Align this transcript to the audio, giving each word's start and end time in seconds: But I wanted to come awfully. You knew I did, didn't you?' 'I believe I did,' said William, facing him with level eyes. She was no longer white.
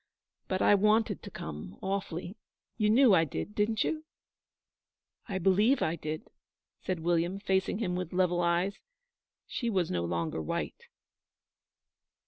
But 0.47 0.63
I 0.63 0.73
wanted 0.73 1.21
to 1.21 1.29
come 1.29 1.77
awfully. 1.79 2.35
You 2.75 2.89
knew 2.89 3.13
I 3.13 3.23
did, 3.23 3.53
didn't 3.53 3.83
you?' 3.83 4.03
'I 5.29 5.37
believe 5.37 5.83
I 5.83 5.95
did,' 5.95 6.27
said 6.83 7.01
William, 7.01 7.37
facing 7.39 7.77
him 7.77 7.95
with 7.95 8.11
level 8.11 8.41
eyes. 8.41 8.79
She 9.45 9.69
was 9.69 9.91
no 9.91 10.03
longer 10.03 10.41
white. 10.41 10.87